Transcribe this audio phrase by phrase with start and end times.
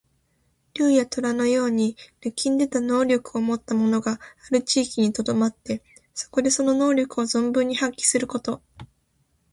[0.73, 4.17] 竜や、とらのように抜きんでた能力をもった者があ
[4.49, 5.83] る地域にとどまって、
[6.15, 8.63] そこでその能力を存分に発揮すること。